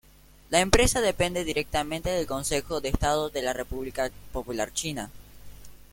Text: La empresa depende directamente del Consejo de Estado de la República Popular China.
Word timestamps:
La 0.49 0.61
empresa 0.61 0.99
depende 0.99 1.43
directamente 1.43 2.09
del 2.09 2.25
Consejo 2.25 2.81
de 2.81 2.89
Estado 2.89 3.29
de 3.29 3.43
la 3.43 3.53
República 3.53 4.09
Popular 4.33 4.73
China. 4.73 5.11